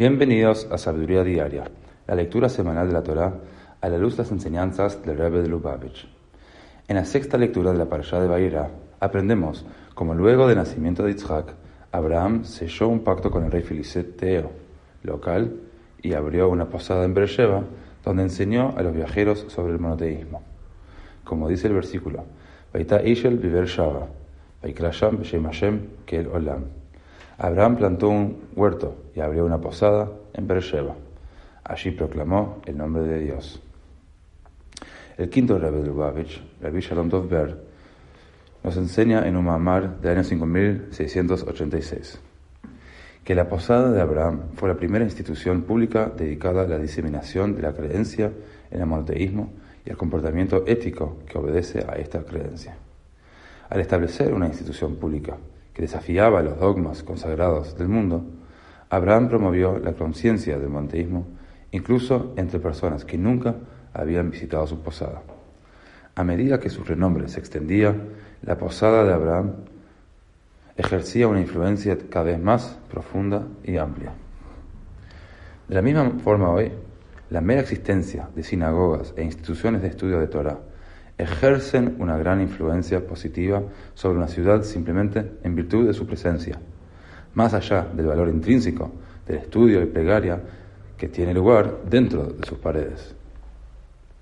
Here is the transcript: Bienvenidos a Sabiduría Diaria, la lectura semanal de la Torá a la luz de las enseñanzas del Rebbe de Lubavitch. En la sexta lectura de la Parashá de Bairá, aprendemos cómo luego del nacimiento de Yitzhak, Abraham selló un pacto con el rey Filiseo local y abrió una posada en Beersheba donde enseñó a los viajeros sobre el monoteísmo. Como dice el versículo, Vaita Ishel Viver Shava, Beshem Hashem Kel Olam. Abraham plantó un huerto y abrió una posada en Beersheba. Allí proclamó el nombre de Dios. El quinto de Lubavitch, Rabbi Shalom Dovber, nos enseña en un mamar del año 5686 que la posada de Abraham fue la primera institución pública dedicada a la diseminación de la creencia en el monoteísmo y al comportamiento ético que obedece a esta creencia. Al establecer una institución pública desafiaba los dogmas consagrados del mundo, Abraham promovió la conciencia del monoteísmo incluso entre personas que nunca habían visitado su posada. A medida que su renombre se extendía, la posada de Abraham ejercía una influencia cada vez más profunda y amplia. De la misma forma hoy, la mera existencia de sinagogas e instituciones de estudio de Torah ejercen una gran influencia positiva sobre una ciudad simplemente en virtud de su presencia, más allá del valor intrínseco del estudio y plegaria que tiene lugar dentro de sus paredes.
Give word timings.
Bienvenidos 0.00 0.66
a 0.70 0.78
Sabiduría 0.78 1.22
Diaria, 1.22 1.64
la 2.06 2.14
lectura 2.14 2.48
semanal 2.48 2.86
de 2.86 2.94
la 2.94 3.02
Torá 3.02 3.34
a 3.82 3.88
la 3.90 3.98
luz 3.98 4.16
de 4.16 4.22
las 4.22 4.32
enseñanzas 4.32 5.04
del 5.04 5.18
Rebbe 5.18 5.42
de 5.42 5.48
Lubavitch. 5.48 6.08
En 6.88 6.96
la 6.96 7.04
sexta 7.04 7.36
lectura 7.36 7.70
de 7.72 7.76
la 7.76 7.84
Parashá 7.84 8.18
de 8.18 8.26
Bairá, 8.26 8.70
aprendemos 8.98 9.66
cómo 9.94 10.14
luego 10.14 10.48
del 10.48 10.56
nacimiento 10.56 11.02
de 11.02 11.12
Yitzhak, 11.12 11.52
Abraham 11.92 12.46
selló 12.46 12.88
un 12.88 13.04
pacto 13.04 13.30
con 13.30 13.44
el 13.44 13.50
rey 13.50 13.60
Filiseo 13.60 14.50
local 15.02 15.60
y 16.00 16.14
abrió 16.14 16.48
una 16.48 16.70
posada 16.70 17.04
en 17.04 17.12
Beersheba 17.12 17.64
donde 18.02 18.22
enseñó 18.22 18.72
a 18.78 18.82
los 18.82 18.94
viajeros 18.94 19.44
sobre 19.48 19.74
el 19.74 19.80
monoteísmo. 19.80 20.42
Como 21.24 21.46
dice 21.46 21.66
el 21.66 21.74
versículo, 21.74 22.24
Vaita 22.72 23.06
Ishel 23.06 23.36
Viver 23.36 23.66
Shava, 23.66 24.08
Beshem 24.62 25.44
Hashem 25.44 25.88
Kel 26.06 26.26
Olam. 26.28 26.79
Abraham 27.42 27.76
plantó 27.76 28.10
un 28.10 28.50
huerto 28.54 28.96
y 29.14 29.20
abrió 29.20 29.46
una 29.46 29.58
posada 29.58 30.10
en 30.34 30.46
Beersheba. 30.46 30.94
Allí 31.64 31.90
proclamó 31.90 32.60
el 32.66 32.76
nombre 32.76 33.02
de 33.04 33.18
Dios. 33.18 33.62
El 35.16 35.30
quinto 35.30 35.58
de 35.58 35.70
Lubavitch, 35.70 36.42
Rabbi 36.60 36.80
Shalom 36.80 37.08
Dovber, 37.08 37.56
nos 38.62 38.76
enseña 38.76 39.26
en 39.26 39.38
un 39.38 39.46
mamar 39.46 40.02
del 40.02 40.18
año 40.18 40.24
5686 40.24 42.20
que 43.24 43.34
la 43.34 43.48
posada 43.48 43.90
de 43.90 44.02
Abraham 44.02 44.50
fue 44.56 44.68
la 44.68 44.76
primera 44.76 45.04
institución 45.04 45.62
pública 45.62 46.12
dedicada 46.14 46.62
a 46.64 46.66
la 46.66 46.78
diseminación 46.78 47.56
de 47.56 47.62
la 47.62 47.72
creencia 47.72 48.32
en 48.70 48.80
el 48.80 48.86
monoteísmo 48.86 49.50
y 49.86 49.90
al 49.90 49.96
comportamiento 49.96 50.64
ético 50.66 51.16
que 51.26 51.38
obedece 51.38 51.86
a 51.88 51.92
esta 51.92 52.22
creencia. 52.22 52.76
Al 53.70 53.80
establecer 53.80 54.34
una 54.34 54.46
institución 54.46 54.96
pública 54.96 55.38
desafiaba 55.80 56.42
los 56.42 56.58
dogmas 56.58 57.02
consagrados 57.02 57.76
del 57.76 57.88
mundo, 57.88 58.24
Abraham 58.90 59.28
promovió 59.28 59.78
la 59.78 59.92
conciencia 59.92 60.58
del 60.58 60.68
monoteísmo 60.68 61.26
incluso 61.72 62.34
entre 62.36 62.58
personas 62.58 63.04
que 63.04 63.16
nunca 63.16 63.54
habían 63.92 64.30
visitado 64.30 64.66
su 64.66 64.80
posada. 64.80 65.22
A 66.14 66.24
medida 66.24 66.58
que 66.58 66.70
su 66.70 66.84
renombre 66.84 67.28
se 67.28 67.40
extendía, 67.40 67.94
la 68.42 68.58
posada 68.58 69.04
de 69.04 69.12
Abraham 69.12 69.52
ejercía 70.76 71.28
una 71.28 71.40
influencia 71.40 71.96
cada 72.08 72.26
vez 72.26 72.40
más 72.40 72.78
profunda 72.90 73.46
y 73.62 73.76
amplia. 73.76 74.12
De 75.68 75.74
la 75.74 75.82
misma 75.82 76.10
forma 76.22 76.50
hoy, 76.50 76.72
la 77.30 77.40
mera 77.40 77.60
existencia 77.60 78.28
de 78.34 78.42
sinagogas 78.42 79.14
e 79.16 79.22
instituciones 79.22 79.82
de 79.82 79.88
estudio 79.88 80.18
de 80.18 80.26
Torah 80.26 80.58
ejercen 81.22 81.96
una 81.98 82.16
gran 82.16 82.40
influencia 82.40 83.06
positiva 83.06 83.62
sobre 83.94 84.18
una 84.18 84.28
ciudad 84.28 84.62
simplemente 84.62 85.32
en 85.42 85.54
virtud 85.54 85.86
de 85.86 85.94
su 85.94 86.06
presencia, 86.06 86.58
más 87.34 87.54
allá 87.54 87.86
del 87.94 88.06
valor 88.06 88.28
intrínseco 88.28 88.90
del 89.26 89.38
estudio 89.38 89.82
y 89.82 89.86
plegaria 89.86 90.40
que 90.96 91.08
tiene 91.08 91.34
lugar 91.34 91.78
dentro 91.88 92.24
de 92.24 92.46
sus 92.46 92.58
paredes. 92.58 93.14